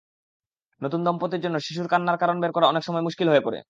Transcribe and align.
নতুন 0.81 0.99
দম্পতির 1.03 1.41
জন্য 1.41 1.55
শিশুর 1.59 1.87
কান্নার 1.87 2.17
কারণ 2.17 2.35
বের 2.41 2.51
করা 2.51 2.65
অনেক 2.67 2.83
সময় 2.83 3.01
মুশকিল 3.01 3.27
হয়ে 3.29 3.45
পড়ে। 3.45 3.59